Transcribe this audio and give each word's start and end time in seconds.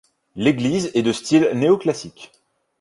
L'église 0.35 0.89
est 0.95 1.03
de 1.03 1.11
style 1.11 1.51
Néoclassique. 1.53 2.31